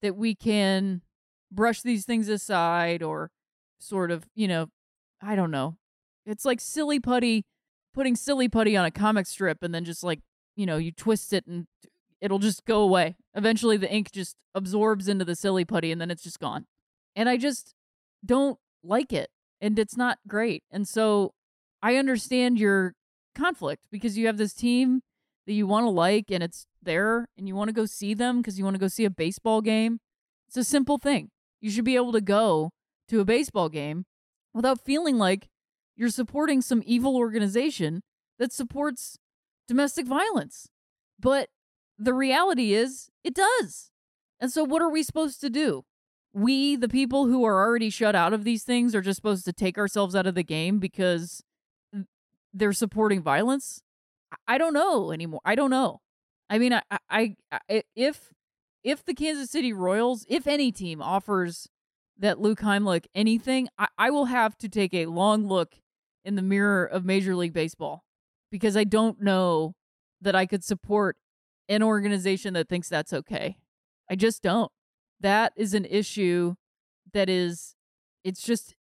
[0.02, 1.02] that we can
[1.50, 3.30] brush these things aside or
[3.78, 4.68] sort of, you know,
[5.20, 5.76] I don't know,
[6.26, 7.44] it's like silly putty,
[7.94, 10.20] putting silly putty on a comic strip and then just like,
[10.56, 11.66] you know, you twist it and
[12.20, 13.16] it'll just go away.
[13.34, 16.66] Eventually the ink just absorbs into the silly putty and then it's just gone.
[17.16, 17.74] And I just
[18.24, 19.30] don't like it.
[19.60, 20.64] And it's not great.
[20.70, 21.34] And so
[21.82, 22.94] I understand your
[23.34, 25.02] conflict because you have this team
[25.46, 28.38] that you want to like and it's there and you want to go see them
[28.38, 29.98] because you want to go see a baseball game.
[30.48, 31.30] It's a simple thing.
[31.60, 32.70] You should be able to go
[33.08, 34.04] to a baseball game
[34.52, 35.48] without feeling like
[35.96, 38.02] you're supporting some evil organization
[38.38, 39.18] that supports
[39.68, 40.68] domestic violence.
[41.18, 41.48] But
[41.98, 43.90] the reality is, it does.
[44.40, 45.84] And so, what are we supposed to do?
[46.32, 49.52] We, the people who are already shut out of these things, are just supposed to
[49.52, 51.42] take ourselves out of the game because
[52.52, 53.82] they're supporting violence?
[54.48, 55.42] I don't know anymore.
[55.44, 56.00] I don't know.
[56.48, 58.32] I mean, I, I, I if
[58.82, 61.68] if the Kansas City Royals, if any team offers
[62.18, 65.76] that Luke Heimlich anything, I, I will have to take a long look
[66.24, 68.04] in the mirror of Major League Baseball
[68.50, 69.74] because I don't know
[70.20, 71.16] that I could support
[71.68, 73.56] an organization that thinks that's okay.
[74.10, 74.70] I just don't.
[75.20, 76.54] That is an issue
[77.12, 77.74] that is
[78.24, 78.74] it's just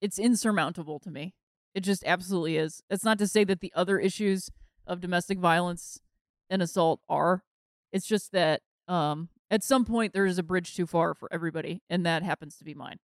[0.00, 1.34] it's insurmountable to me.
[1.74, 2.82] It just absolutely is.
[2.90, 4.50] It's not to say that the other issues
[4.86, 6.00] of domestic violence
[6.48, 7.42] and assault are.
[7.92, 11.82] It's just that um at some point there is a bridge too far for everybody
[11.90, 12.98] and that happens to be mine.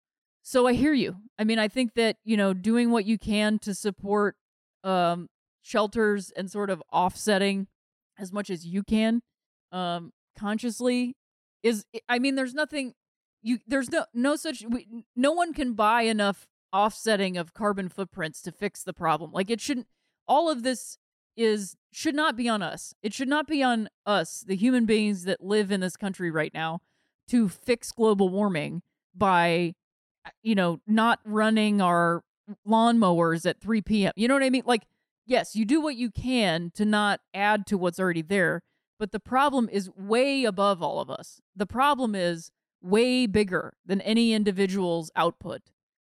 [0.44, 1.16] So I hear you.
[1.40, 4.36] I mean, I think that, you know, doing what you can to support
[4.84, 5.30] um
[5.62, 7.68] shelters and sort of offsetting
[8.20, 9.22] as much as you can
[9.72, 11.16] um consciously
[11.64, 12.94] is I mean, there's nothing
[13.42, 18.42] you there's no no such we, no one can buy enough offsetting of carbon footprints
[18.42, 19.32] to fix the problem.
[19.32, 19.88] Like it shouldn't
[20.28, 20.98] all of this
[21.38, 22.94] is should not be on us.
[23.02, 26.54] It should not be on us, the human beings that live in this country right
[26.54, 26.82] now,
[27.30, 28.82] to fix global warming
[29.16, 29.76] by
[30.26, 32.24] Uh, you know, not running our
[32.68, 34.14] lawnmowers at 3 p.m.
[34.16, 34.64] You know what I mean?
[34.66, 34.84] Like,
[35.26, 38.62] yes, you do what you can to not add to what's already there,
[39.00, 41.42] but the problem is way above all of us.
[41.56, 42.52] The problem is
[42.82, 45.62] way bigger than any individual's output.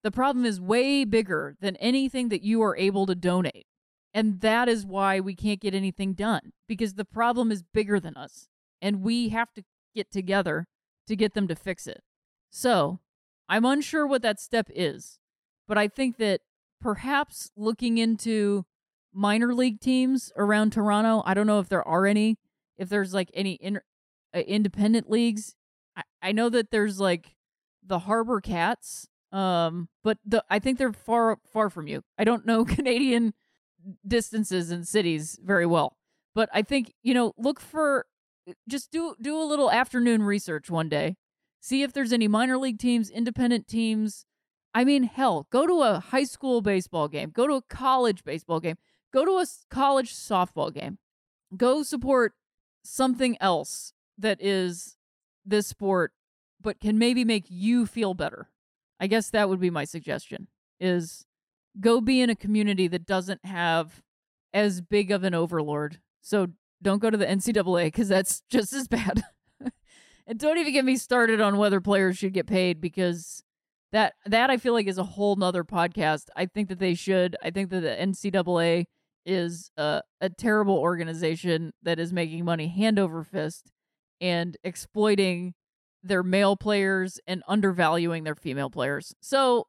[0.02, 3.66] The problem is way bigger than anything that you are able to donate.
[4.14, 8.16] And that is why we can't get anything done because the problem is bigger than
[8.16, 8.48] us.
[8.80, 10.66] And we have to get together
[11.06, 12.02] to get them to fix it.
[12.50, 13.00] So
[13.48, 15.18] I'm unsure what that step is,
[15.68, 16.40] but I think that
[16.80, 18.64] perhaps looking into
[19.12, 22.38] minor league teams around Toronto, I don't know if there are any,
[22.76, 23.80] if there's like any in,
[24.34, 25.54] uh, independent leagues
[25.96, 27.34] I, I know that there's like
[27.84, 32.02] the Harbor Cats, um, but the I think they're far far from you.
[32.18, 33.34] I don't know Canadian
[34.06, 35.96] distances and cities very well,
[36.34, 38.06] but I think you know look for
[38.68, 41.16] just do do a little afternoon research one day,
[41.60, 44.24] see if there's any minor league teams, independent teams.
[44.74, 48.60] I mean, hell, go to a high school baseball game, go to a college baseball
[48.60, 48.76] game,
[49.12, 50.98] go to a college softball game,
[51.56, 52.34] go support
[52.84, 54.96] something else that is
[55.44, 56.12] this sport
[56.60, 58.50] but can maybe make you feel better.
[58.98, 60.48] I guess that would be my suggestion
[60.80, 61.26] is
[61.80, 64.02] go be in a community that doesn't have
[64.52, 66.00] as big of an overlord.
[66.22, 66.48] So
[66.82, 69.24] don't go to the NCAA because that's just as bad.
[70.26, 73.42] And don't even get me started on whether players should get paid because
[73.92, 76.28] that that I feel like is a whole nother podcast.
[76.36, 77.36] I think that they should.
[77.42, 78.84] I think that the NCAA
[79.24, 83.70] is a, a terrible organization that is making money hand over fist
[84.20, 85.54] and exploiting
[86.02, 89.14] their male players and undervaluing their female players.
[89.20, 89.66] So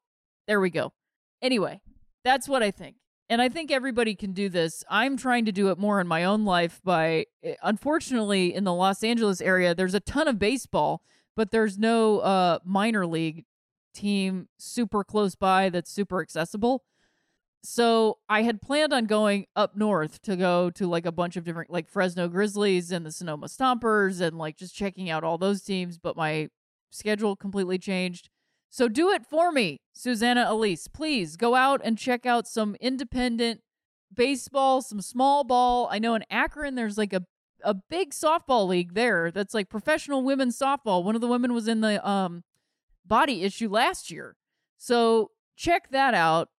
[0.48, 0.94] there we go.
[1.42, 1.82] Anyway,
[2.24, 2.98] that's what I think.
[3.30, 4.84] And I think everybody can do this.
[4.90, 8.74] I'm trying to do it more in my own life by eh, unfortunately in the
[8.74, 11.02] Los Angeles area there's a ton of baseball,
[11.36, 13.46] but there's no uh minor league
[13.94, 16.84] team super close by that's super accessible
[17.64, 21.44] so I had planned on going up north to go to like a bunch of
[21.44, 25.62] different like Fresno Grizzlies and the Sonoma Stompers and like just checking out all those
[25.64, 26.50] teams, but my
[26.92, 28.30] schedule completely changed.
[28.70, 30.88] So do it for me, Susanna Elise.
[30.88, 33.62] Please go out and check out some independent
[34.14, 35.88] baseball, some small ball.
[35.92, 37.24] I know in Akron there's like a
[37.64, 41.04] a big softball league there that's like professional women's softball.
[41.04, 42.44] One of the women was in the um
[43.06, 44.36] body issue last year.
[44.78, 46.50] So check that out.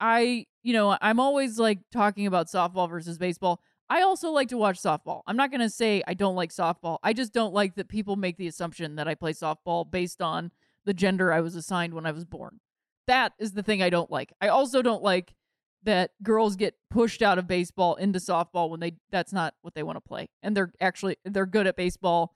[0.00, 3.60] I you know, I'm always like talking about softball versus baseball.
[3.90, 5.22] I also like to watch softball.
[5.26, 6.98] I'm not going to say I don't like softball.
[7.02, 10.50] I just don't like that people make the assumption that I play softball based on
[10.88, 12.60] the gender I was assigned when I was born.
[13.06, 14.32] That is the thing I don't like.
[14.40, 15.34] I also don't like
[15.82, 19.82] that girls get pushed out of baseball into softball when they that's not what they
[19.82, 20.30] want to play.
[20.42, 22.34] And they're actually they're good at baseball.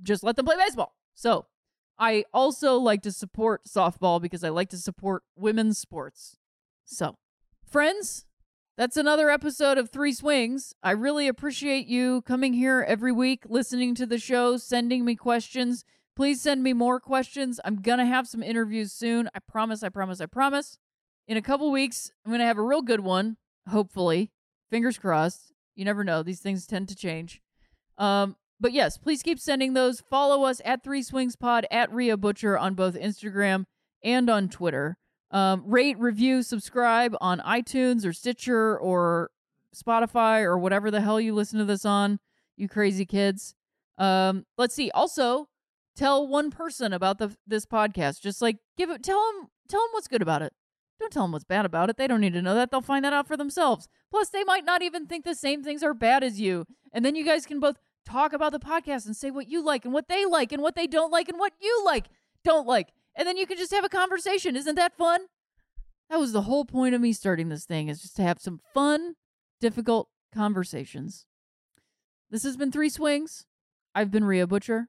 [0.00, 0.94] Just let them play baseball.
[1.14, 1.46] So,
[1.98, 6.36] I also like to support softball because I like to support women's sports.
[6.84, 7.16] So,
[7.66, 8.26] Friends,
[8.76, 10.72] that's another episode of Three Swings.
[10.84, 15.84] I really appreciate you coming here every week, listening to the show, sending me questions.
[16.18, 17.60] Please send me more questions.
[17.64, 19.30] I'm going to have some interviews soon.
[19.36, 20.76] I promise, I promise, I promise.
[21.28, 23.36] In a couple weeks, I'm going to have a real good one,
[23.68, 24.32] hopefully.
[24.68, 25.52] Fingers crossed.
[25.76, 26.24] You never know.
[26.24, 27.40] These things tend to change.
[27.98, 30.00] Um, but yes, please keep sending those.
[30.00, 33.66] Follow us at Three Swings Pod at Rhea Butcher on both Instagram
[34.02, 34.98] and on Twitter.
[35.30, 39.30] Um, rate, review, subscribe on iTunes or Stitcher or
[39.72, 42.18] Spotify or whatever the hell you listen to this on,
[42.56, 43.54] you crazy kids.
[43.98, 44.90] Um, let's see.
[44.90, 45.48] Also,
[45.98, 48.20] tell one person about the this podcast.
[48.20, 50.52] Just like give it, tell them, tell them what's good about it.
[51.00, 51.96] Don't tell them what's bad about it.
[51.96, 52.70] They don't need to know that.
[52.70, 53.86] They'll find that out for themselves.
[54.10, 56.64] Plus, they might not even think the same things are bad as you.
[56.92, 59.84] And then you guys can both talk about the podcast and say what you like
[59.84, 62.06] and what they like and what they don't like and what you like,
[62.42, 62.88] don't like
[63.18, 64.56] and then you can just have a conversation.
[64.56, 65.22] Isn't that fun?
[66.08, 68.60] That was the whole point of me starting this thing is just to have some
[68.72, 69.16] fun,
[69.60, 71.26] difficult conversations.
[72.30, 73.44] This has been Three Swings.
[73.94, 74.88] I've been Rhea Butcher,